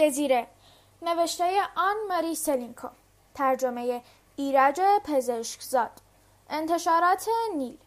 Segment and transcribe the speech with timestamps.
[0.00, 0.46] دزیره.
[1.02, 1.44] نوشته
[1.76, 2.88] آن ماری سلینکو.
[3.34, 4.02] ترجمه
[4.36, 6.00] ایرج پزشکزاد.
[6.50, 7.78] انتشارات نیل.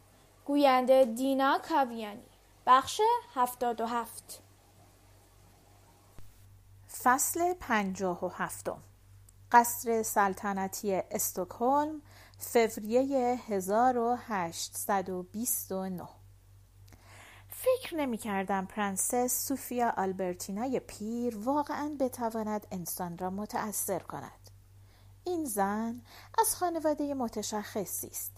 [0.45, 2.29] گوینده دینا کاویانی.
[2.67, 3.01] بخش
[3.35, 4.41] هفتاد و هفت.
[7.03, 8.83] فصل پنجاه و هفتم.
[9.51, 12.01] قصر سلطنتی استکهلم
[12.37, 16.22] فوریه 1829
[17.63, 24.49] فکر نمی کردم پرنسس سوفیا آلبرتینای پیر واقعا بتواند انسان را متأثر کند.
[25.23, 26.01] این زن
[26.39, 28.37] از خانواده متشخصی است.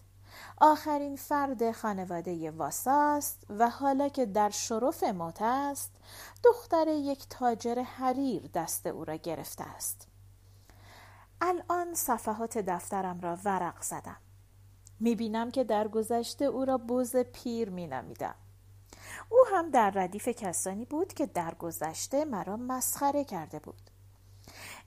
[0.58, 5.92] آخرین فرد خانواده واسا است و حالا که در شرف موت است
[6.44, 10.08] دختر یک تاجر حریر دست او را گرفته است.
[11.42, 14.18] الان صفحات دفترم را ورق زدم.
[15.00, 18.36] می بینم که در گذشته او را بز پیر می نامیدم.
[19.30, 23.90] او هم در ردیف کسانی بود که در گذشته مرا مسخره کرده بود.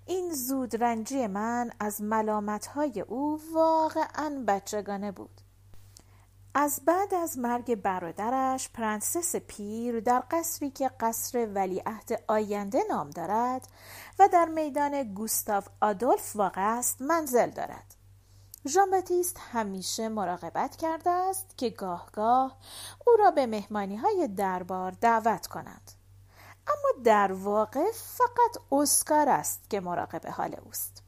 [0.06, 5.40] این زود رنجی من از ملامتهای او واقعا بچگانه بود.
[6.54, 13.68] از بعد از مرگ برادرش پرنسس پیر در قصری که قصر ولیعهد آینده نام دارد
[14.18, 17.87] و در میدان گوستاو آدولف واقع است منزل دارد.
[18.68, 19.02] ژان
[19.52, 22.56] همیشه مراقبت کرده است که گاه گاه
[23.06, 25.92] او را به مهمانی های دربار دعوت کند.
[26.66, 31.02] اما در واقع فقط اسکار است که مراقب حال اوست.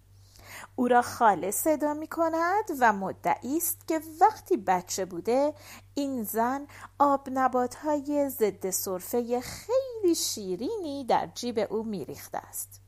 [0.76, 5.54] او را خاله صدا می کند و مدعی است که وقتی بچه بوده
[5.94, 6.66] این زن
[6.98, 12.79] آب نبات های ضد سرفه خیلی شیرینی در جیب او میریخته است.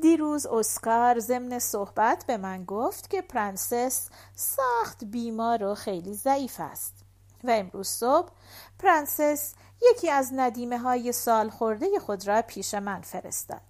[0.00, 6.94] دیروز اسکار ضمن صحبت به من گفت که پرنسس سخت بیمار و خیلی ضعیف است.
[7.44, 8.28] و امروز صبح
[8.78, 9.54] پرنسس
[9.90, 13.60] یکی از ندیمه های سال خورده خود را پیش من فرستاد.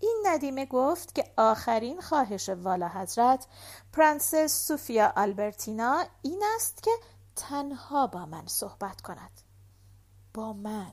[0.00, 3.46] این ندیمه گفت که آخرین خواهش والا حضرت
[3.92, 6.90] پرنسس سوفیا آلبرتینا این است که
[7.36, 9.40] تنها با من صحبت کند.
[10.34, 10.92] با من.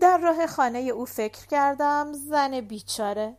[0.00, 3.36] در راه خانه او فکر کردم زن بیچاره.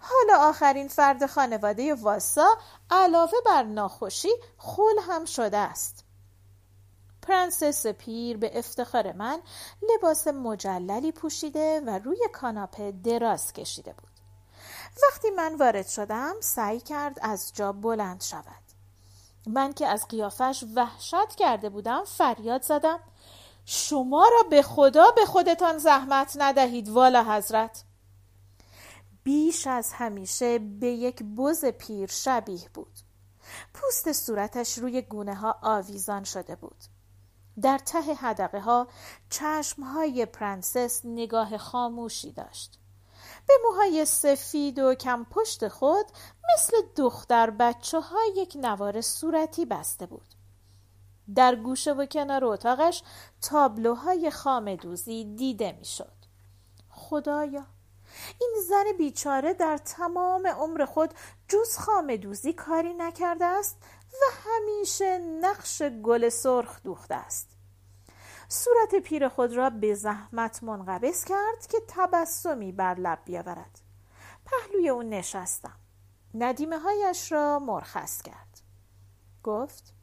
[0.00, 2.58] حالا آخرین فرد خانواده واسا
[2.90, 6.04] علاوه بر ناخوشی خول هم شده است.
[7.22, 9.40] پرنسس پیر به افتخار من
[9.94, 14.10] لباس مجللی پوشیده و روی کاناپه دراز کشیده بود.
[15.02, 18.44] وقتی من وارد شدم سعی کرد از جا بلند شود.
[19.46, 23.00] من که از قیافش وحشت کرده بودم فریاد زدم.
[23.72, 27.84] شما را به خدا به خودتان زحمت ندهید والا حضرت.
[29.22, 32.98] بیش از همیشه به یک بز پیر شبیه بود.
[33.74, 36.84] پوست صورتش روی گونه ها آویزان شده بود.
[37.62, 38.88] در ته حدقه ها
[39.30, 42.78] چشم های پرنسس نگاه خاموشی داشت.
[43.46, 46.06] به موهای سفید و کم پشت خود
[46.54, 50.39] مثل دختر بچه ها یک نوار صورتی بسته بود.
[51.34, 53.02] در گوشه و کنار اتاقش
[53.42, 56.12] تابلوهای خامدوزی دیده می‌شد.
[56.90, 57.66] خدایا
[58.40, 61.14] این زن بیچاره در تمام عمر خود
[61.48, 63.76] جز خامدوزی کاری نکرده است
[64.12, 67.48] و همیشه نقش گل سرخ دوخته است.
[68.48, 73.80] صورت پیر خود را به زحمت منقبض کرد که تبسمی بر لب بیاورد.
[74.44, 75.76] پهلوی او نشستم.
[76.34, 78.60] ندیمه هایش را مرخص کرد.
[79.42, 79.94] گفت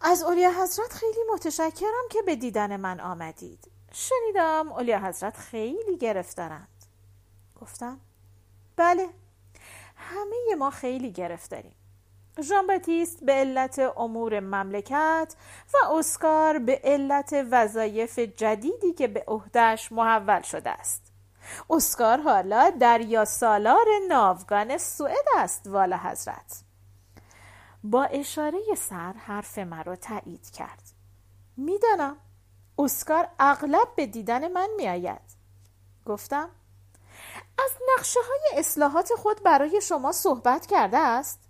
[0.00, 3.70] از اولیا حضرت خیلی متشکرم که به دیدن من آمدید.
[3.92, 6.68] شنیدم اولیا حضرت خیلی گرفتارند.
[7.60, 8.00] گفتم
[8.76, 9.08] بله
[9.96, 11.74] همه ما خیلی گرفتاریم.
[12.42, 15.34] ژان باتیست به علت امور مملکت
[15.74, 21.12] و اسکار به علت وظایف جدیدی که به عهدهش محول شده است.
[21.70, 26.69] اسکار حالا دریا سالار ناوگان سوئد است والا حضرت.
[27.84, 30.82] با اشاره سر حرف مرا تایید کرد.
[31.56, 32.16] می‌دانم.
[32.78, 35.20] اسکار اغلب به دیدن من میآید.
[36.06, 36.48] گفتم
[37.58, 41.40] از نقشه های اصلاحات خود برای شما صحبت کرده است؟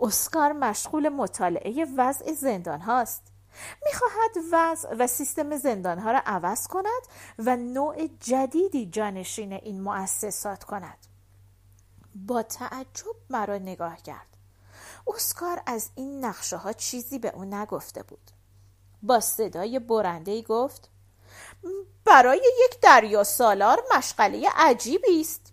[0.00, 3.22] اسکار مشغول مطالعه وضع زندان هاست.
[3.84, 7.02] می‌خواهد وضع و سیستم زندان ها را عوض کند
[7.38, 11.06] و نوع جدیدی جانشین این مؤسسات کند.
[12.14, 14.35] با تعجب مرا نگاه کرد.
[15.06, 18.30] اسکار از این نقشه ها چیزی به او نگفته بود.
[19.02, 20.90] با صدای برنده ای گفت
[22.04, 25.52] برای یک دریا سالار مشغله عجیبی است.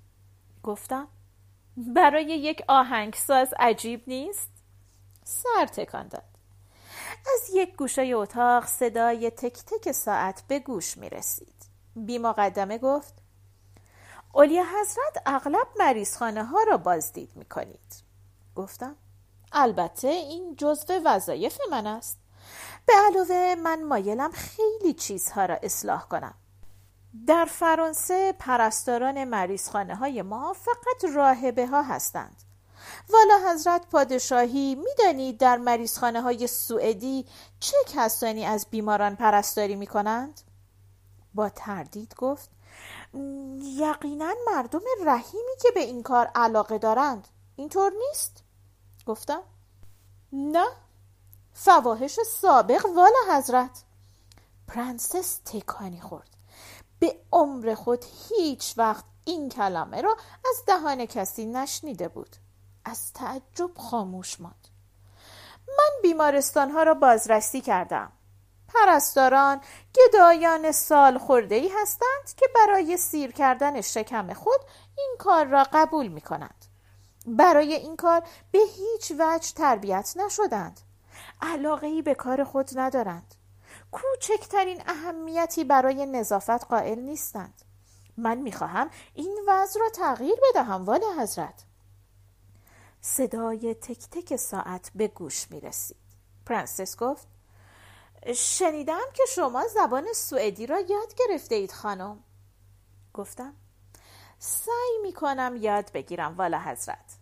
[0.63, 1.07] گفتم
[1.77, 4.49] برای یک آهنگساز عجیب نیست؟
[5.23, 6.23] سر تکان داد.
[7.33, 11.65] از یک گوشه اتاق صدای تک تک ساعت به گوش می رسید.
[11.95, 13.13] بی مقدمه گفت
[14.33, 18.03] اولیا حضرت اغلب مریضخانه ها را بازدید می کنید.
[18.55, 18.95] گفتم
[19.53, 22.17] البته این جزو وظایف من است
[22.85, 26.33] به علاوه من مایلم خیلی چیزها را اصلاح کنم
[27.27, 32.43] در فرانسه پرستاران مریضخانه های ما فقط راهبه ها هستند
[33.09, 37.25] والا حضرت پادشاهی می‌دانید در مریضخانه های سوئدی
[37.59, 40.41] چه کسانی از بیماران پرستاری می کنند؟
[41.33, 42.49] با تردید گفت
[43.61, 48.42] یقینا مردم رحیمی که به این کار علاقه دارند اینطور نیست؟
[49.05, 49.43] گفتم.
[50.33, 50.65] نه.
[51.53, 53.83] فواهش سابق والا حضرت.
[54.67, 56.29] پرنسس تکانی خورد.
[56.99, 60.17] به عمر خود هیچ وقت این کلمه را
[60.49, 62.35] از دهان کسی نشنیده بود.
[62.85, 64.67] از تعجب خاموش ماند.
[65.67, 68.11] من بیمارستان ها را بازرسی کردم.
[68.73, 69.61] پرستاران
[69.95, 74.59] گدایان سال خورده ای هستند که برای سیر کردن شکم خود
[74.97, 76.65] این کار را قبول می کنند
[77.25, 80.79] برای این کار به هیچ وجه تربیت نشدند.
[81.41, 83.35] علاقه ای به کار خود ندارند.
[83.91, 87.61] کوچکترین اهمیتی برای نظافت قائل نیستند.
[88.17, 91.63] من می‌خواهم این وضع را تغییر بدهم والا حضرت.
[93.01, 95.97] صدای تک تک ساعت به گوش می رسید.
[96.45, 97.27] پرنسس گفت
[98.35, 102.23] شنیدم که شما زبان سوئدی را یاد گرفته اید خانم.
[103.13, 103.53] گفتم
[104.45, 107.17] سعی می کنم یاد بگیرم والا حضرت.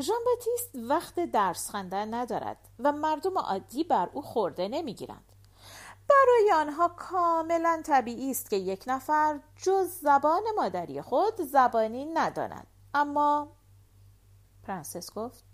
[0.00, 5.32] ژان باتیست وقت درس خواندن ندارد و مردم عادی بر او خرده نمی‌گیرند.
[6.08, 12.66] برای آنها کاملا طبیعی است که یک نفر جز زبان مادری خود زبانی نداند.
[12.94, 13.48] اما
[14.62, 15.44] پرنسس گفت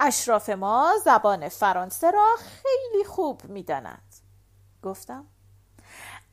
[0.00, 4.14] اشراف ما زبان فرانسه را خیلی خوب می‌دانند
[4.82, 5.26] گفتم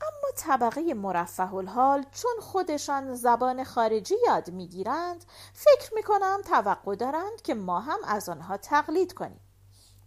[0.02, 7.54] اما طبقه مرفه الحال چون خودشان زبان خارجی یاد می‌گیرند فکر می‌کنم توقع دارند که
[7.54, 9.40] ما هم از آنها تقلید کنیم.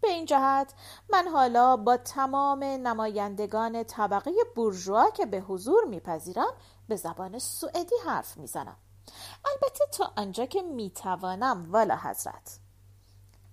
[0.00, 0.74] به این جهت
[1.08, 6.52] من حالا با تمام نمایندگان طبقه بورژوا که به حضور میپذیرم
[6.88, 8.76] به زبان سوئدی حرف می‌زنم.
[9.44, 12.58] البته تا آنجا که می‌توانم والا حضرت.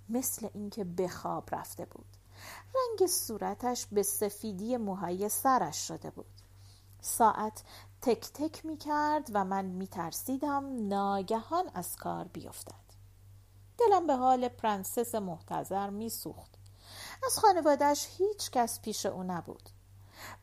[0.10, 2.17] مثل اینکه به خواب رفته بود.
[2.78, 6.26] رنگ صورتش به سفیدی موهای سرش شده بود.
[7.02, 7.64] ساعت
[8.02, 12.88] تک تک می کرد و من می ترسیدم ناگهان از کار بیفتد.
[13.78, 16.58] دلم به حال پرنسس محتظر می سوخت.
[17.26, 19.70] از خانوادش هیچ کس پیش او نبود.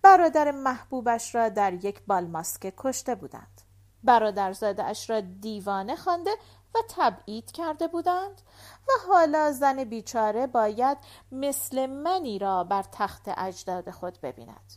[0.03, 3.61] برادر محبوبش را در یک بالماسکه کشته بودند.
[4.05, 6.31] برادرزاده اش را دیوانه خوانده
[6.75, 8.43] و تبعید کرده بودند
[8.89, 10.99] و حالا زن بیچاره باید
[11.33, 14.75] مثل منی را بر تخت اجداد خود ببیند.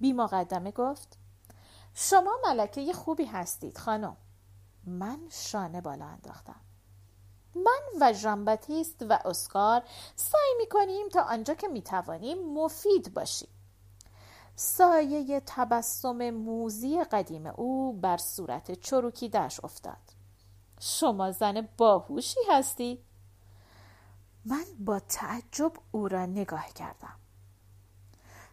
[0.00, 1.18] بی مقدمه گفت
[1.94, 4.16] شما ملکه خوبی هستید خانم.
[4.86, 6.60] من شانه بالا انداختم.
[7.54, 9.82] من و ژان باتیست و اسکار
[10.16, 13.48] سعی می کنیم تا آنجا که می توانیم مفید باشیم.
[14.62, 20.14] سایه تبسم موذی قدیم او بر صورت چروکیده‌اش افتاد
[20.80, 23.04] شما زن باهوشی هستی؟
[24.44, 27.19] من با تعجب او را نگاه کردم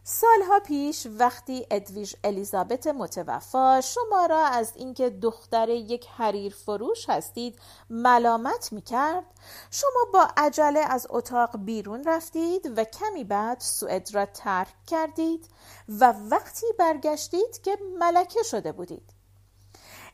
[0.09, 7.59] سالها پیش وقتی ادویژ الیزابت متوفا شما را از اینکه دختر یک حریر فروش هستید
[7.89, 9.25] ملامت می کرد
[9.71, 15.49] شما با عجله از اتاق بیرون رفتید و کمی بعد سوئد را ترک کردید
[15.89, 19.09] و وقتی برگشتید که ملکه شده بودید.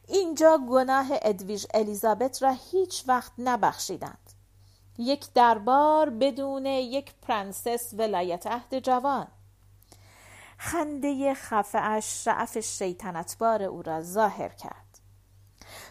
[0.07, 4.31] اینجا گناه ادویژ الیزابت را هیچ وقت نبخشیدند.
[4.97, 9.27] یک دربار بدون یک پرنسس ولایت عهد جوان.
[10.63, 14.99] خنده خفه‌اش شعف شیطنت‌بار او را ظاهر کرد.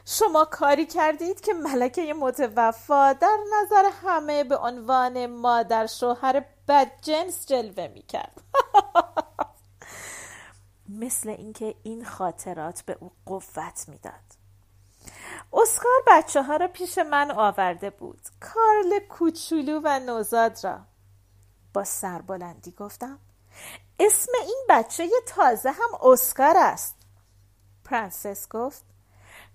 [0.04, 7.88] شما کاری کردید که ملکه متوفا در نظر همه به عنوان مادر شوهر بدجنس جلوه
[7.88, 8.40] می کرد
[11.02, 14.32] مثل اینکه این خاطرات به او قوت می‌داد.
[15.52, 18.20] اسکار بچه ها را پیش من آورده بود.
[18.40, 20.80] کارل کوچولو و نوزاد را.
[21.74, 23.18] با سربلندی گفتم
[24.00, 26.96] اسم این بچه تازه هم اسکار است.
[27.84, 28.84] پرنسس گفت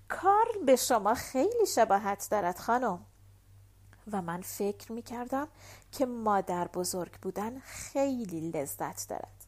[0.08, 3.06] کارل به شما خیلی شباهت دارد خانم.
[4.12, 5.48] و من فکر می کردم
[5.92, 9.44] که مادر بزرگ بودن خیلی لذت دارد.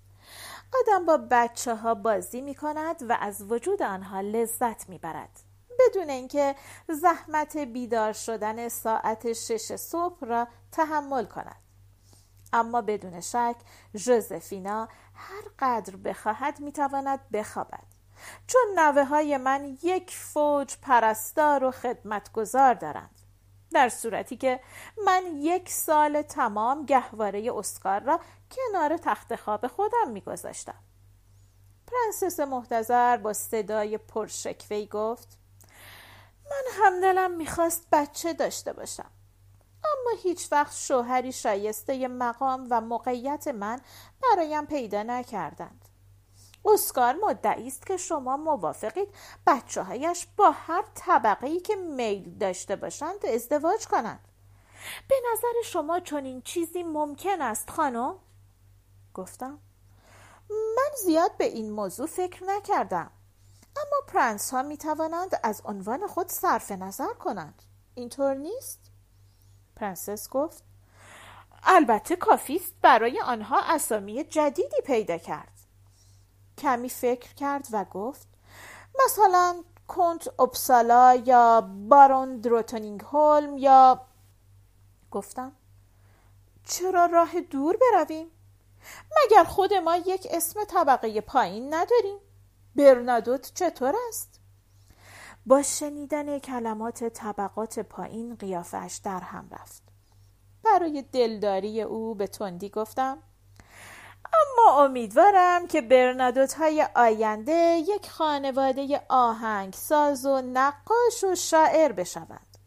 [0.80, 5.40] آدم با بچه ها بازی می کند و از وجود آنها لذت می برد
[5.78, 6.56] بدون اینکه
[6.88, 11.69] زحمت بیدار شدن ساعت شش صبح را تحمل کند.
[12.52, 13.56] اما بدون شک
[13.96, 17.84] ژوزفینا هر قدر بخواهد می‌تواند بخوابد.
[18.46, 23.20] چون نوه های من یک فوج پرستار و خدمتگزار دارند.
[23.72, 24.60] در صورتی که
[25.06, 30.78] من یک سال تمام گهواره اسکار را کنار تخت خواب خودم میگذاشتم.
[31.86, 35.38] پرنسس محتظر با صدای پرشکوهی گفت
[36.44, 39.10] من همدلم می‌خواست بچه داشته باشم.
[39.84, 43.80] اما هیچ وقت شوهری شایسته مقام و موقعیت من
[44.22, 45.84] برایم پیدا نکردند.
[46.64, 49.08] اسکار مدعی است که شما موافقید
[49.46, 54.28] بچه هایش با هر طبقه ای که میل داشته باشند ازدواج کنند.
[55.08, 58.14] به نظر شما چنین چیزی ممکن است خانم؟
[59.14, 59.58] گفتم.
[60.50, 63.10] من زیاد به این موضوع فکر نکردم.
[63.76, 67.62] اما پرنس ها می توانند از عنوان خود صرف نظر کنند.
[67.94, 68.89] اینطور نیست؟
[69.80, 70.64] پرنسس گفت
[71.62, 75.52] البته کافی است برای آنها اسامی جدیدی پیدا کرد
[76.58, 78.28] کمی فکر کرد و گفت
[79.04, 84.06] مثلا کنت اپسالا یا بارون دروتنینگ هولم یا
[85.10, 85.52] گفتم
[86.64, 88.30] چرا راه دور برویم؟
[89.16, 92.18] مگر خود ما یک اسم طبقه پایین نداریم؟
[92.76, 94.39] برنادوت چطور است؟
[95.46, 99.82] با شنیدن کلمات طبقات پایین قیافش در هم رفت.
[100.64, 103.18] برای دلداری او به تندی گفتم
[104.32, 112.58] اما امیدوارم که برنادوت های آینده یک خانواده آهنگ ساز و نقاش و شاعر بشوند.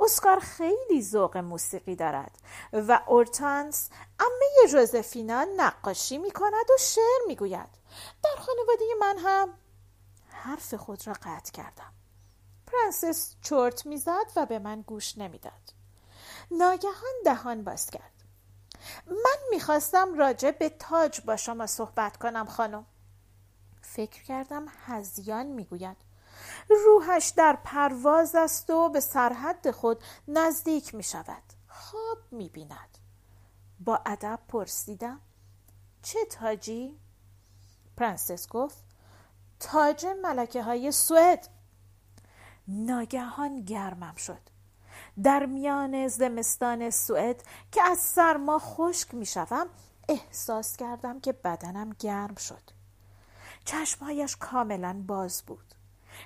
[0.00, 2.38] اسکار خیلی ذوق موسیقی دارد
[2.72, 3.90] و اورتانس
[4.20, 7.68] امه جوزفینا نقاشی می کند و شعر می گوید
[8.24, 9.54] در خانواده من هم
[10.42, 11.92] حرف خود را قطع کردم.
[12.66, 15.72] پرنسس چرت می‌زد و به من گوش نمی‌داد.
[16.50, 18.12] ناگهان دهان باز کرد.
[19.06, 22.86] من می‌خواستم راجع به تاج با شما صحبت کنم خانم.
[23.82, 25.96] فکر کردم هزیان می‌گوید.
[26.68, 32.98] روحش در پرواز است و به سرحد خود نزدیک می شود خواب می بیند
[33.80, 35.20] با ادب پرسیدم
[36.02, 36.98] چه تاجی؟
[37.96, 38.91] پرنسس گفت
[39.62, 41.48] تاج ملکه های سوئد.
[42.68, 44.40] ناگهان گرمم شد.
[45.22, 47.42] در میان زمستان سوئد
[47.72, 49.66] که از سرما خشک می شوم
[50.08, 52.62] احساس کردم که بدنم گرم شد.
[53.64, 55.74] چشمهایش کاملا باز بود.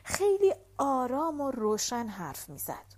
[0.04, 2.96] خیلی آرام و روشن حرف می‌زد.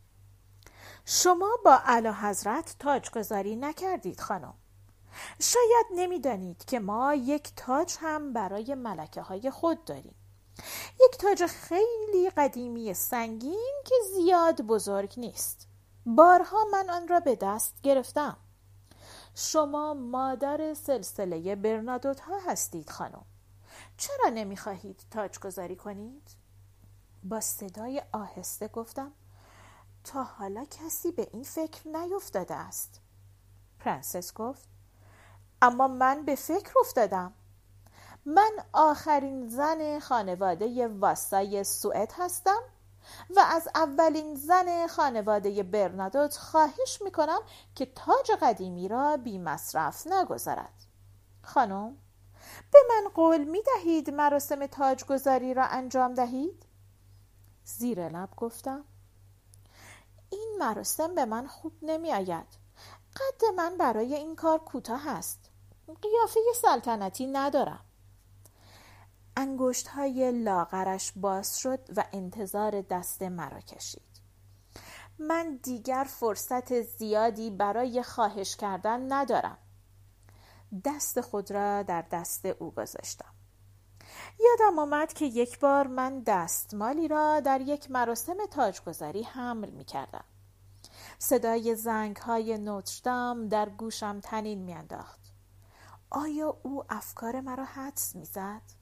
[1.05, 4.55] شما با علا حضرت تاجگذاری نکردید خانم.
[5.41, 10.15] شاید نمی‌دانید که ما یک تاج هم برای ملکه های خود داریم.
[11.01, 15.69] یک تاج خیلی قدیمی سنگین که زیاد بزرگ نیست.
[16.07, 18.37] بارها من آن را به دست گرفتم.
[19.35, 23.25] شما مادر سلسله برنادوت ها هستید خانم.
[23.97, 26.31] چرا نمی‌خواهید تاج گذاری کنید؟
[27.25, 29.13] با صدای آهسته گفتم
[30.05, 33.01] تا حالا کسی به این فکر نیفتاده است.
[33.79, 34.69] پرنسس گفت
[35.63, 37.33] اما من به فکر افتادم.
[38.29, 42.61] من آخرین زن خانواده واسای سوئد هستم
[43.37, 47.39] و از اولین زن خانواده برنادوت خواهش می‌کنم
[47.75, 50.75] که تاج قدیمی را بی مصرف نگذارد.
[51.43, 51.97] خانم
[52.73, 56.67] به من قول می دهید مراسم تاجگذاری را انجام دهید؟
[57.65, 58.85] زیر لب گفتم.
[60.31, 62.47] این مراسم به من خوب نمی آید
[63.17, 65.51] قد من برای این کار کوتاه است.
[66.03, 67.85] قیافه سلطنتی ندارم.
[69.41, 74.03] انگشت های لاغرش باز شد و انتظار دست مرا کشید
[75.19, 79.59] من دیگر فرصت زیادی برای خواهش کردن ندارم
[80.85, 83.35] دست خود را در دست او گذاشتم
[84.41, 90.25] یادم آمد که یک بار من دستمالی را در یک مراسم تاجگذاری حمل می کردم.
[91.19, 95.21] صدای زنگ های نوتردام در گوشم تنین میانداخت.
[96.11, 98.78] آیا او افکار مرا حدس می‌زد؟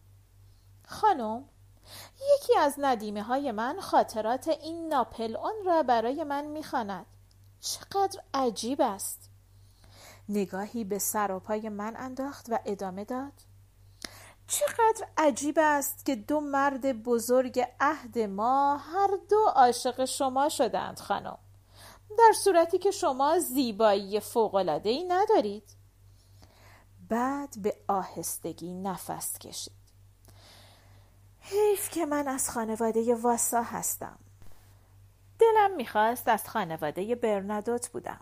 [0.87, 1.45] خانم
[2.35, 7.07] یکی از ندیمه های من خاطرات این ناپل اون را برای من می‌خواند.
[7.61, 9.31] چقدر عجیب است.
[10.29, 13.33] نگاهی به سر و پای من انداخت و ادامه داد.
[14.47, 21.39] چقدر عجیب است که دو مرد بزرگ عهد ما هر دو عاشق شما شدند خانم.
[22.19, 24.21] در صورتی که شما زیبایی
[24.85, 25.71] ای ندارید.
[27.09, 29.76] بعد به آهستگی نفس کشید.
[31.87, 34.19] حیف که من از خانواده واسا هستم
[35.39, 38.21] دلم می‌خواست از خانواده برنادوت بودم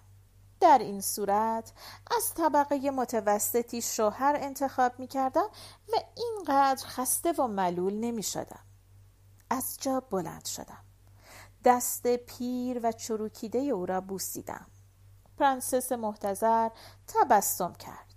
[0.61, 1.73] در این صورت
[2.17, 5.47] از طبقه متوسطی شوهر انتخاب می کردم
[5.93, 8.65] و اینقدر خسته و ملول نمی شدم.
[9.51, 10.85] از جا بلند شدم.
[11.65, 14.67] دست پیر و چروکیده او را بوسیدم.
[15.39, 16.69] پرنسس محتظر
[17.07, 18.15] تبسم کرد.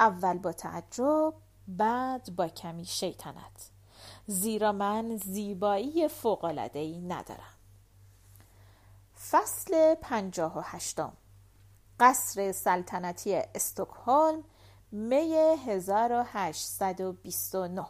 [0.00, 1.34] اول با تعجب
[1.68, 3.73] بعد با کمی شیطنت.
[4.26, 7.54] زیرا من زیبایی فوقلادهی ندارم.
[9.30, 11.12] فصل پنجاه و هشتم.
[12.00, 14.44] قصر سلطنتی استکهلم
[14.92, 15.34] می
[15.66, 17.86] 1829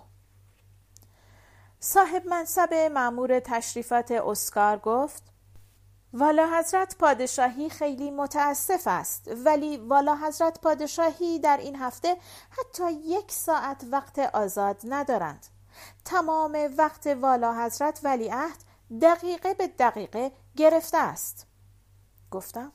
[1.81, 5.23] صاحب منصب معمور تشریفات اسکار گفت
[6.13, 12.17] والا حضرت پادشاهی خیلی متاسف است ولی والا حضرت پادشاهی در این هفته
[12.51, 15.47] حتی یک ساعت وقت آزاد ندارند.
[16.05, 18.59] تمام وقت والا حضرت ولیعهد
[19.03, 21.47] دقیقه به دقیقه گرفته است.
[22.31, 22.73] گفتم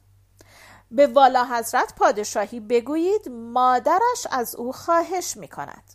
[0.92, 5.94] به والا حضرت پادشاهی بگویید مادرش از او خواهش می کند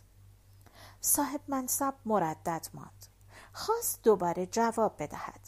[1.01, 3.05] صاحب منصب مردد ماند.
[3.53, 5.39] خواست دوباره جواب بدهد.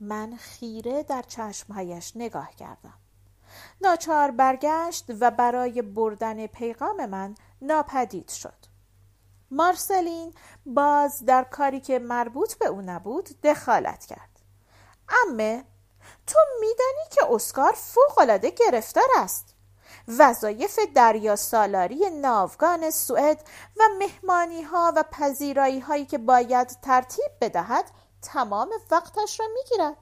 [0.00, 2.98] من خیره در چشمهایش نگاه کردم.
[3.80, 8.61] ناچار برگشت و برای بردن پیغام من ناپدید شد.
[9.52, 10.34] مارسلین
[10.66, 14.30] باز در کاری که مربوط به او نبود دخالت کرد.
[15.26, 15.64] امه
[16.26, 19.54] تو میدانی که اسکار فوقالعاده گرفتار است.
[20.18, 27.84] وظایف دریا سالاری ناوگان سوئد و مهمانی ها و پذیرایی هایی که باید ترتیب بدهد
[28.22, 29.96] تمام وقتش را می‌گیرد.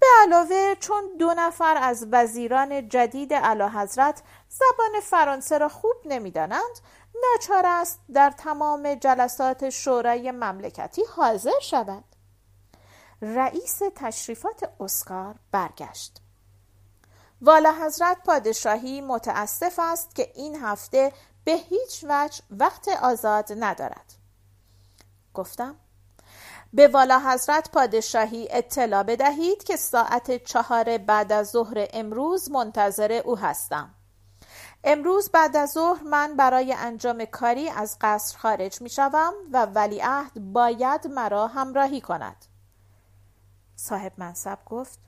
[0.00, 6.80] به علاوه چون دو نفر از وزیران جدید علا حضرت زبان فرانسه را خوب نمی‌دانند
[7.14, 12.04] ناچار است در تمام جلسات شورای مملکتی حاضر شود
[13.22, 16.20] رئیس تشریفات اسکار برگشت.
[17.42, 21.12] والا حضرت پادشاهی متاسف است که این هفته
[21.44, 24.14] به هیچ وجه وقت آزاد ندارد.
[25.34, 25.76] گفتم
[26.72, 33.38] به والا حضرت پادشاهی اطلاع بدهید که ساعت چهار بعد از ظهر امروز منتظر او
[33.38, 33.94] هستم.
[34.84, 40.52] امروز بعد از ظهر من برای انجام کاری از قصر خارج می شوم و ولیعهد
[40.52, 42.44] باید مرا همراهی کند.
[43.76, 44.98] صاحب منصب گفت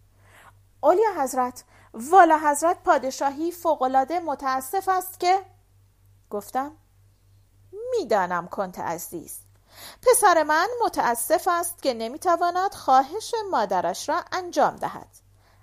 [0.81, 5.45] اولیا حضرت والا حضرت پادشاهی فوقالعاده متاسف است که؟
[6.31, 6.73] گفتم
[7.99, 9.39] می‌دانم کنت عزیز.
[10.03, 15.22] پسر من متاسف است که نمی‌تواند خواهش مادرش را انجام دهد.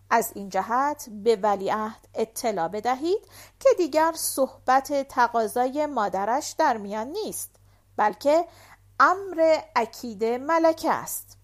[0.09, 3.27] از این جهت به ولیعهد اطلاع بدهید
[3.59, 7.55] که دیگر صحبت تقاضای مادرش در میان نیست
[7.97, 8.45] بلکه
[8.99, 11.37] امر اکید ملکه است.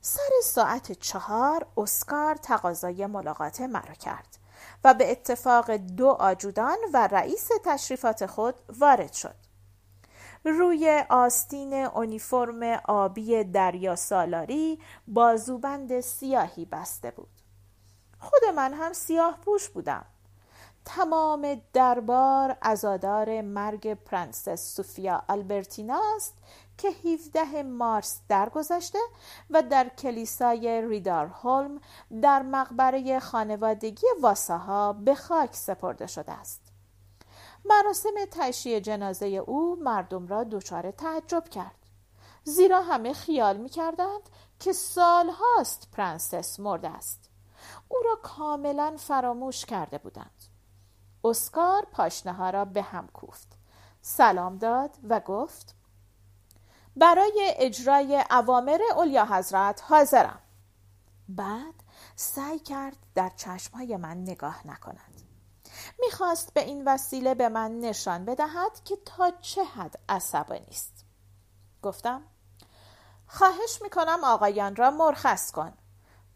[0.00, 4.38] سر ساعت چهار اسکار تقاضای ملاقات مرا کرد
[4.84, 9.51] و به اتفاق دو آجودان و رئیس تشریفات خود وارد شد.
[10.44, 14.78] روی آستین اونیفرم آبی دریا سالاری
[15.08, 17.28] بازوبند سیاهی بسته بود
[18.18, 20.04] خود من هم سیاه پوش بودم
[20.84, 26.34] تمام دربار ازادار مرگ پرنسس سوفیا آلبرتینا است
[26.78, 28.98] که 17 مارس درگذشته
[29.50, 31.80] و در کلیسای ریدار هولم
[32.22, 36.61] در مقبره خانوادگی واساها به خاک سپرده شده است.
[37.64, 41.78] مراسم تشییع جنازه او مردم را دچار تعجب کرد.
[42.44, 47.30] زیرا همه خیال می کردند که سالهاست پرنسس مرده است.
[47.88, 50.44] او را کاملا فراموش کرده بودند.
[51.24, 53.48] اسکار پاشنه ها را به هم کوفت.
[54.02, 55.74] سلام داد و گفت
[56.96, 60.38] برای اجرای اوامر اولیا حضرت حاضرم
[61.28, 61.74] بعد
[62.16, 65.11] سعی کرد در چشمهای من نگاه نکند
[66.00, 71.04] می‌خواست به این وسیله به من نشان بدهد که تا چه حد عصبانی است
[71.82, 72.22] گفتم
[73.26, 75.72] خواهش می‌کنم آقایان را مرخص کن.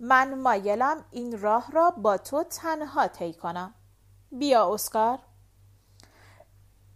[0.00, 3.74] من مایلم این راه را با تو تنها طی کنم.
[4.30, 5.18] بیا اسکار.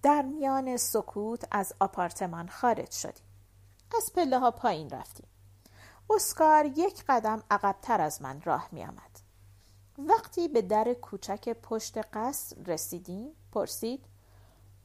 [0.02, 3.24] در میان سکوت از آپارتمان خارج شدیم.
[3.96, 5.26] از پله ها پایین رفتیم.
[6.10, 9.09] اسکار یک قدم عقبتر از من راه می آمد.
[10.08, 14.04] وقتی به در کوچک پشت قصر رسیدیم پرسید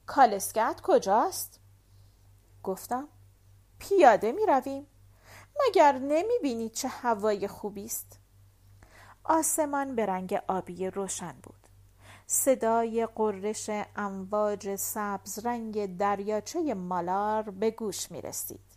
[0.05, 1.59] کالسکت کجاست؟
[2.63, 3.07] گفتم
[3.79, 4.87] پیاده می رویم
[5.67, 8.19] مگر نمی بینید چه هوای خوبی است؟
[9.23, 11.67] آسمان به رنگ آبی روشن بود
[12.27, 18.75] صدای قررش امواج سبز رنگ دریاچه مالار به گوش می رسید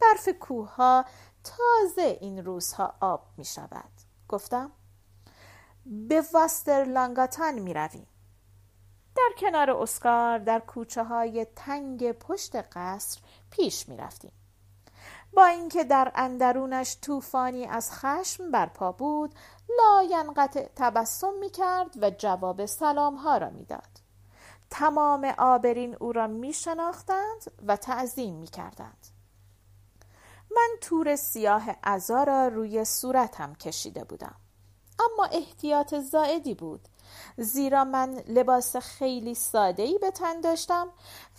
[0.00, 1.04] برف کوه ها
[1.44, 3.90] تازه این روزها آب می شود
[4.28, 4.72] گفتم
[5.86, 8.06] به واستر لانگاتان می رویم.
[9.16, 13.20] در کنار اسکار در کوچه های تنگ پشت قصر
[13.50, 14.32] پیش می رفتیم.
[15.32, 19.34] با اینکه در اندرونش طوفانی از خشم برپا بود
[19.78, 24.00] لاینقطع تبسم می کرد و جواب سلام ها را می‌داد.
[24.70, 29.06] تمام آبرین او را می شناختند و تعظیم می کردند.
[30.50, 34.36] من تور سیاه ازا را روی صورتم کشیده بودم.
[34.98, 36.88] اما احتیاط زائدی بود.
[37.36, 40.88] زیرا من لباس خیلی ساده‌ای به تن داشتم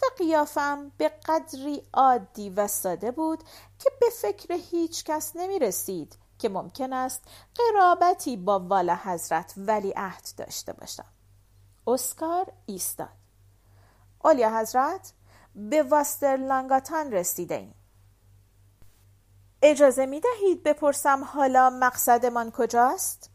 [0.02, 3.44] و قیافم به قدری عادی و ساده بود
[3.80, 7.24] که به فکر هیچ کس نمی رسید که ممکن است
[7.56, 11.06] قرابتی با والا حضرت ولی عهد داشته باشم.
[11.88, 13.10] اسکار ایستاد.
[14.24, 15.14] اولیا حضرت
[15.56, 17.76] به واستر لانگاتان رسیده ایم
[19.62, 23.35] اجازه می دهید بپرسم حالا مقصدمان کجاست؟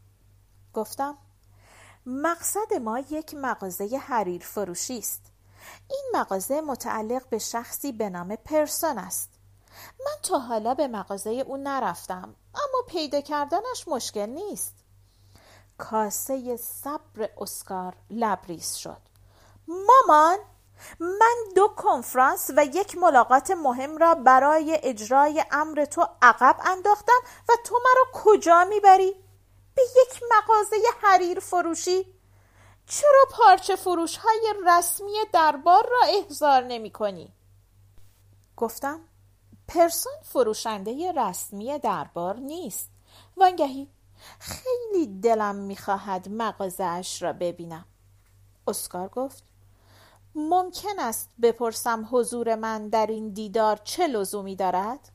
[0.73, 1.17] گفتم.
[2.05, 5.21] مقصد ما یک مغازه حریر فروشی است.
[5.89, 9.29] این مغازه متعلق به شخصی به نام پرسون است.
[9.99, 14.73] من تا حالا به مغازه او نرفتم اما پیدا کردنش مشکل نیست.
[15.77, 19.01] کاسه صبر اسکار لبریز شد.
[19.67, 20.37] مامان
[20.99, 27.53] من دو کنفرانس و یک ملاقات مهم را برای اجرای امر تو عقب انداختم و
[27.65, 29.30] تو مرا کجا می‌بری؟
[29.75, 32.05] به یک مغازه حریر فروشی؟
[32.87, 37.33] چرا پارچه فروش های رسمی دربار را احضار نمی کنی؟
[38.57, 38.99] گفتم
[39.67, 42.89] پرسون فروشنده رسمی دربار نیست
[43.37, 43.87] وانگهی
[44.39, 47.85] خیلی دلم می‌خواهد مغازه اش را ببینم
[48.67, 49.43] اسکار گفت
[50.35, 55.09] ممکن است بپرسم حضور من در این دیدار چه لزومی دارد؟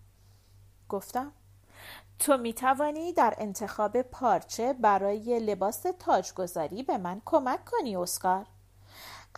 [0.88, 1.33] گفتم
[2.18, 8.46] تو می توانی در انتخاب پارچه برای لباس تاجگذاری به من کمک کنی اسکار.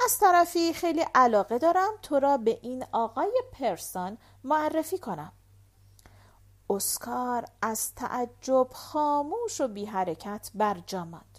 [0.05, 5.33] از طرفی خیلی علاقه دارم تو را به این آقای پرسان معرفی کنم.
[6.71, 11.39] اسکار از تعجب خاموش و بی حرکت بر ماند.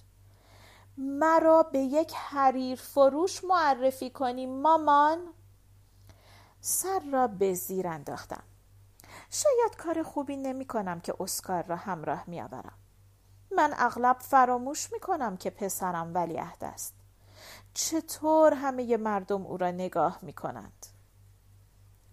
[0.98, 5.20] مرا به یک حریر فروش معرفی کنی مامان.
[6.62, 8.44] سر را به زیر انداختم.
[9.30, 12.80] شاید کار خوبی نمی کنم که اسکار را همراه می آورم.
[13.52, 16.94] من اغلب فراموش می کنم که پسرم ولیعهد است.
[17.74, 20.86] چطور همه مردم او را نگاه می کنند؟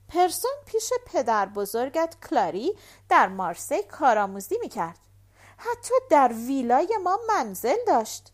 [0.08, 4.98] پرسون پیش پدر بزرگت کلاری در مارسی کارآموزی می کرد.
[5.56, 8.32] حتی در ویلای ما منزل داشت.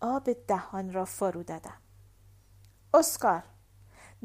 [0.00, 1.78] آب دهان را فرو دادم.
[2.94, 3.42] اسکار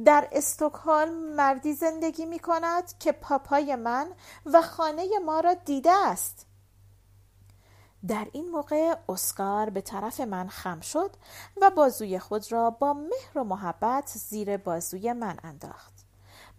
[0.05, 4.07] در استکهلم مردی زندگی می کند که پاپای من
[4.45, 6.45] و خانه ما را دیده است.
[8.07, 11.12] در این موقع اسکار به طرف من خم شد
[11.62, 15.93] و بازوی خود را با مهر و محبت زیر بازوی من انداخت.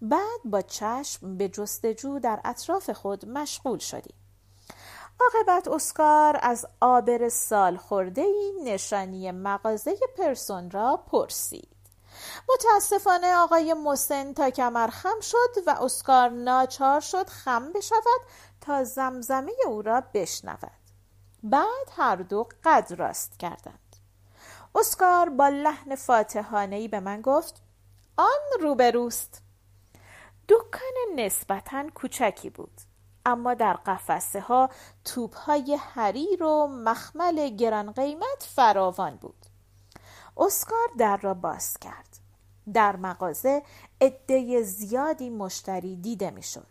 [0.03, 4.15] بعد با چشم به جستجو در اطراف خود مشغول شدیم.
[5.21, 8.27] عاقبت اسکار از آبر سال خورده
[8.65, 11.78] نشانی مغازه پرسون را پرسید.
[12.55, 18.21] متاسفانه آقای موسن تا کمر خم شد و اسکار ناچار شد خم بشود
[18.61, 20.79] تا زمزمه او را بشنود.
[21.43, 23.97] بعد هر دو قد راست کردند.
[24.75, 27.63] اسکار با لحن فاتحانهی به من گفت
[28.17, 29.43] آن روبروست.
[30.49, 32.81] دکان نسبتا کوچکی بود
[33.27, 34.71] اما در قفسه ها
[35.05, 39.47] توپ های حریر و مخمل گران قیمت فراوان بود.
[40.37, 42.28] اسکار در را باز کرد.
[42.73, 43.63] در مغازه
[44.01, 46.67] عده زیادی مشتری دیده می‌شد.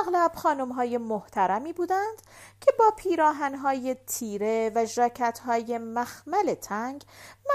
[0.00, 2.22] اغلب خانم های محترمی بودند
[2.60, 7.04] که با پیراهن های تیره و جاکت های مخمل تنگ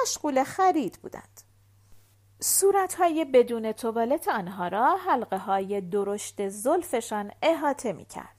[0.01, 1.41] مشغول خرید بودند.
[2.41, 8.37] صورت های بدون توالت آنها را حلقه های درشت زلفشان احاطه می کرد.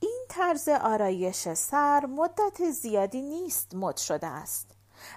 [0.00, 4.73] این طرز آرایش سر مدت زیادی نیست مد شده است.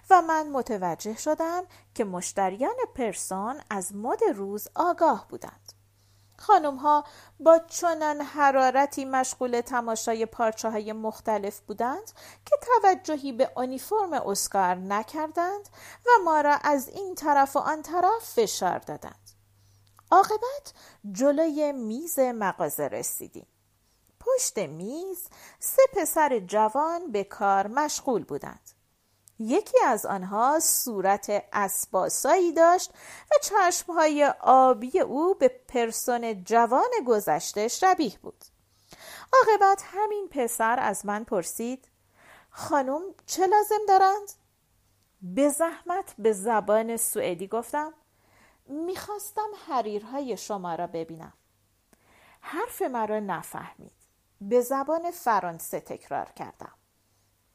[0.10, 5.74] و من متوجه شدم که مشتریان پرسون از مد روز آگاه بودند.
[6.40, 7.04] خانم ها
[7.40, 12.12] با چنان حرارتی مشغول تماشای پارچه های مختلف بودند
[12.46, 15.70] که توجهی به اونیفرم اسکار نکردند
[16.06, 19.32] و ما را از این طرف و آن طرف فشار دادند.
[20.12, 20.74] عاقبت
[21.12, 23.48] جلوی میز مغازه رسیدیم.
[24.20, 25.28] پشت میز
[25.60, 28.77] سه پسر جوان به کار مشغول بودند.
[29.40, 32.92] یکی از آنها صورت اسباسایی داشت
[33.32, 38.44] و چشمهای آبی او به پرسون جوان گذشته شبیه بود.
[39.34, 41.88] عاقبت همین پسر از من پرسید
[42.50, 44.32] خانم چه لازم دارند؟
[45.22, 47.94] به زحمت به زبان سوئدی گفتم.
[48.66, 51.34] می‌خواستم حریرهای شما را ببینم.
[52.42, 53.92] حرف مرا نفهمید.
[54.42, 56.77] به زبان فرانسه تکرار کردم.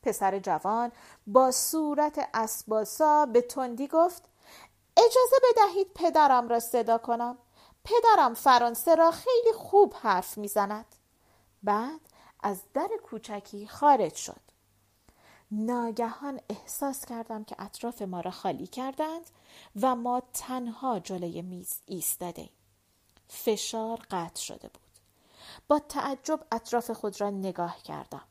[0.03, 0.93] پسر جوان
[1.27, 4.23] با صورت اسباسا به تندی گفت
[4.97, 7.38] اجازه بدهید پدرم را صدا کنم.
[7.85, 10.87] پدرم فرانسه را خیلی خوب حرف می‌زند.
[11.62, 12.01] بعد
[12.43, 14.41] از در کوچکی خارج شد.
[15.51, 19.31] ناگهان احساس کردم که اطراف ما را خالی کردند
[19.83, 22.49] و ما تنها جلوی میز ایستاده
[23.29, 24.83] فشار قطع شده بود.
[25.69, 28.23] با تعجب اطراف خود را نگاه کردم.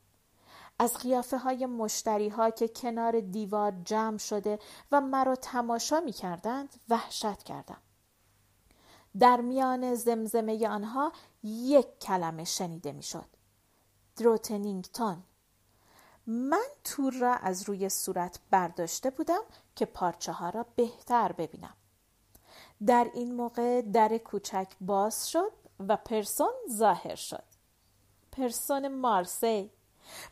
[0.81, 4.59] از قیافه های مشتری ها که کنار دیوار جمع شده
[4.91, 7.81] و مرا تماشا می کردند وحشت کردم.
[9.19, 11.11] در میان زمزمه آنها
[11.43, 13.25] یک کلمه شنیده می شد
[14.15, 15.23] دروتنینگتون
[16.27, 19.41] من تور را از روی صورت برداشته بودم
[19.75, 21.75] که پارچه ها را بهتر ببینم.
[22.85, 27.43] در این موقع در کوچک باز شد و پرسون ظاهر شد.
[28.31, 29.71] پرسون مارسی.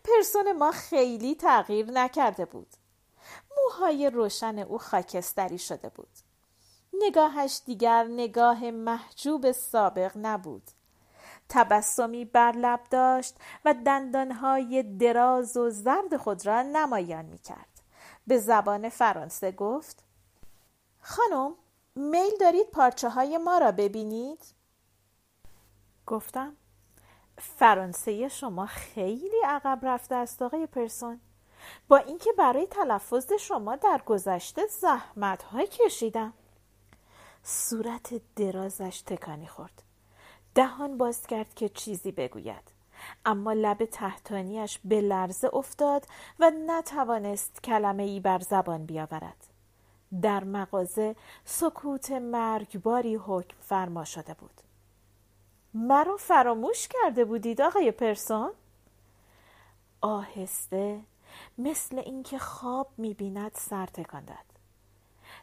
[0.04, 2.68] پرسون ما خیلی تغییر نکرده بود
[3.58, 6.10] موهای روشن او خاکستری شده بود
[6.94, 10.72] نگاهش دیگر نگاه محجوب سابق نبود
[11.50, 17.82] تبسمی بر لب داشت و دندانهای دراز و زرد خود را نمایان می کرد.
[18.28, 20.04] به زبان فرانسه گفت
[21.02, 21.56] خانم
[21.96, 24.46] میل دارید پارچه های ما را ببینید؟
[26.06, 26.56] گفتم
[27.40, 31.20] فرانسه شما خیلی عقب رفته است آقای پرسون.
[31.88, 36.34] با اینکه برای تلفظ شما در گذشته زحمت های کشیدم.
[37.44, 39.84] صورت درازش تکانی خورد.
[40.56, 42.80] دهان باز کرد که چیزی بگوید.
[43.26, 46.08] اما لب تحتانیش به لرزه افتاد
[46.40, 49.48] و نتوانست کلمه ای بر زبان بیاورد.
[50.22, 54.62] در مغازه سکوت مرگباری حکم فرما شده بود.
[55.74, 58.52] مرا فراموش کرده بودید آقای پرسون؟
[60.02, 61.02] آهسته
[61.58, 64.38] مثل اینکه خواب می‌بیند سر تکان داد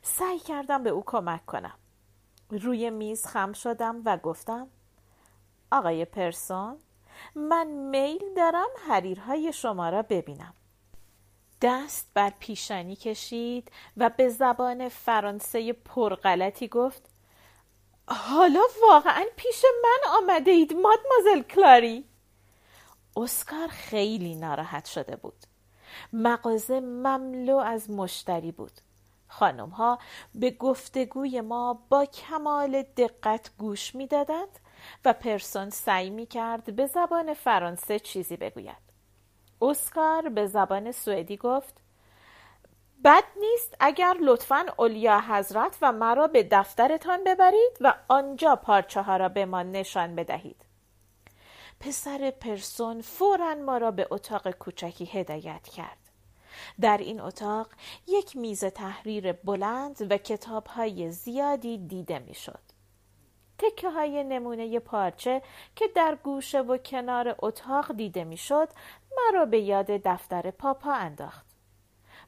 [0.02, 1.78] سعی کردم به او کمک کنم.
[2.50, 4.68] روی میز خم شدم و گفتم
[5.72, 6.76] آقای پرسون
[7.34, 10.54] من میل دارم حریرهای شما را ببینم.
[11.62, 17.15] دست بر پیشانی کشید و به زبان فرانسه پرغلطی گفت
[18.08, 22.04] حالا واقعا پیش من آمده اید مادمازل کلاری.
[23.16, 25.36] اسکار خیلی ناراحت شده بود.
[26.12, 28.72] مغازه مملو از مشتری بود.
[29.28, 29.98] خانم ها
[30.34, 34.58] به گفتگوی ما با کمال دقت گوش می‌دادند
[35.04, 38.86] و پرسون سعی می کرد به زبان فرانسه چیزی بگوید.
[39.62, 41.74] اسکار به زبان سوئدی گفت
[43.06, 49.16] بد نیست اگر لطفا اولیا حضرت و مرا به دفترتان ببرید و آنجا پارچه ها
[49.16, 50.56] را به ما نشان بدهید
[51.80, 55.98] پسر پرسون فورا ما را به اتاق کوچکی هدایت کرد
[56.80, 57.68] در این اتاق
[58.06, 62.60] یک میز تحریر بلند و کتاب های زیادی دیده می‌شد.
[63.58, 65.42] تکه های نمونه پارچه
[65.76, 68.68] که در گوشه و کنار اتاق دیده می‌شد
[69.16, 71.45] مرا به یاد دفتر پاپا انداخت.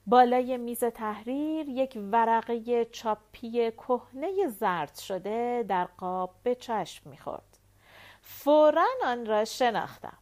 [0.08, 7.58] بالای میز تحریر یک ورقه چاپی کهنه زرد شده در قاب به چشم می‌خورد.
[8.22, 10.18] فورا آن را شناختم.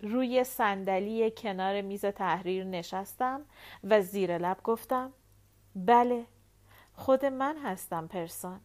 [0.00, 3.44] روی صندلی کنار میز تحریر نشستم
[3.84, 5.12] و زیر لب گفتم
[5.76, 6.26] بله
[6.94, 8.60] خود من هستم پرسون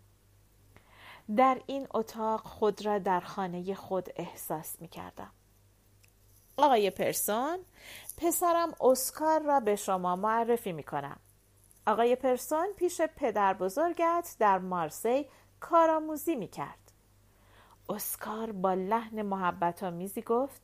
[1.35, 5.31] در این اتاق خود را در خانه خود احساس می کردم.
[6.63, 7.59] آقای پرسون
[8.17, 11.19] پسرم اسکار را به شما معرفی می کنم.
[11.87, 15.25] آقای پرسون پیش پدر بزرگت در مارسی
[15.59, 16.91] کارآموزی می کرد.
[17.89, 20.61] اسکار با لحن محبت آمیزی گفت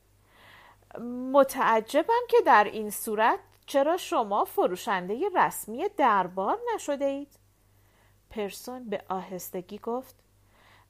[1.32, 7.40] متعجبم که در این صورت چرا شما فروشنده رسمی دربار نشده اید؟
[8.30, 10.16] پرسون به آهستگی گفت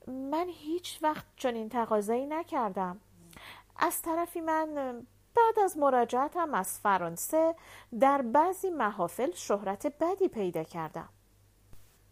[0.08, 3.00] من هیچ وقت چنین تقاضایی نکردم
[3.76, 5.02] از طرفی من
[5.36, 7.56] بعد از مراجعتم از فرانسه
[8.00, 11.10] در بعضی محافل شهرت بدی پیدا کردم.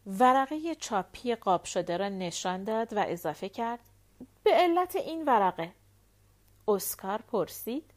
[0.07, 3.79] ورقه چاپی قاب شده را نشان داد و اضافه کرد.
[4.43, 5.73] به علت این ورقه.
[6.67, 7.91] اسکار پرسید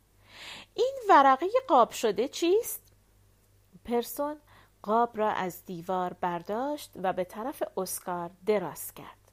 [0.75, 2.83] این ورقه قاب شده چیست؟
[3.85, 4.37] پرسون
[4.83, 9.33] قاب را از دیوار برداشت و به طرف اسکار دراز کرد.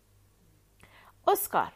[1.28, 1.72] اسکار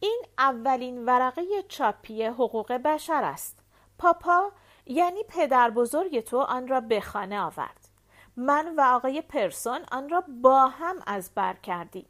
[0.00, 3.58] این اولین ورقه چاپی حقوق بشر است.
[3.98, 4.52] پاپا
[4.86, 7.88] یعنی پدر بزرگ تو آن را به خانه آورد.
[8.36, 12.06] من و آقای پرسون آن را با هم از بر کردیم.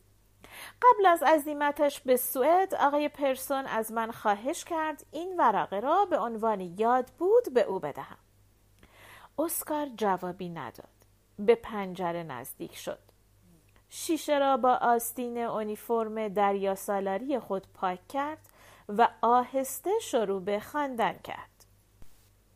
[0.82, 6.18] قبل از عزیمتش به سوئد آقای پرسون از من خواهش کرد این ورقه را به
[6.18, 8.18] عنوان یاد بود به او بدهم.
[9.38, 10.88] اسکار جوابی نداد.
[11.38, 13.05] به پنجره نزدیک شد.
[13.98, 18.38] شیشه را با آستین اونیفرم دریا سالاری خود پاک کرد
[18.88, 21.64] و آهسته شروع به خواندن کرد.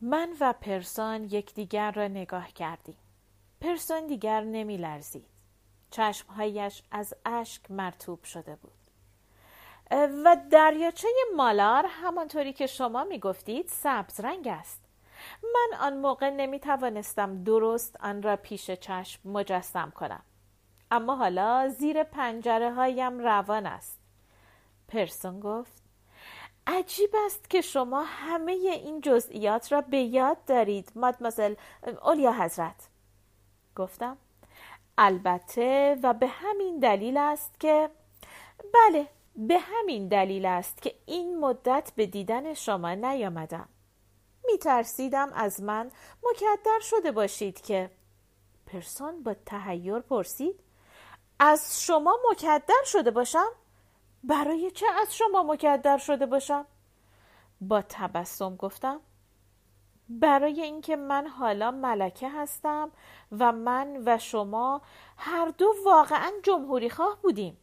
[0.01, 2.97] من و پرسون یکدیگر را نگاه کردیم.
[3.61, 5.25] پرسون دیگر نمی لرزید.
[5.91, 8.71] چشمهایش از اشک مرتوب شده بود.
[10.25, 14.81] و دریاچه مالار همانطوری که شما می گفتید سبز رنگ است.
[15.43, 20.23] من آن موقع نمی توانستم درست آن را پیش چشم مجسم کنم.
[20.91, 23.97] اما حالا زیر پنجره هایم روان است.
[24.87, 25.81] پرسون گفت
[26.67, 31.55] عجیب است که شما همه این جزئیات را به یاد دارید مادمازل
[32.03, 32.87] اولیا حضرت.
[33.75, 34.17] گفتم
[34.97, 37.89] البته و به همین دلیل است که
[38.73, 43.69] بله به همین دلیل است که این مدت به دیدن شما نیامدم.
[44.45, 45.91] می ترسیدم از من
[46.23, 47.89] مکدر شده باشید که
[48.65, 50.59] پرسون با تهیور پرسید
[51.43, 53.47] از شما مکدر شده باشم؟
[54.23, 56.65] برای چه از شما مکدر شده باشم؟
[57.61, 58.99] با تبسم گفتم
[60.09, 62.91] برای اینکه من حالا ملکه هستم
[63.31, 64.81] و من و شما
[65.17, 67.57] هر دو واقعا جمهوری خواه بودیم